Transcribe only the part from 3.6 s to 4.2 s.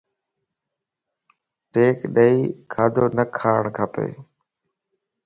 کپا